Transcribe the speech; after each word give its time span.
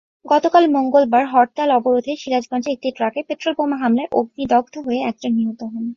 গতকাল 0.25 0.63
মঙ্গলবার 0.75 1.23
হরতাল-অবরোধে 1.33 2.13
সিরাজগঞ্জে 2.15 2.69
একটি 2.71 2.89
ট্রাকে 2.97 3.21
পেট্রলবোমা 3.27 3.77
হামলায় 3.77 4.09
অগ্নিদগ্ধ 4.11 4.75
হয়ে 4.85 4.99
একজন 5.09 5.31
নিহত 5.37 5.61
হন। 5.65 5.85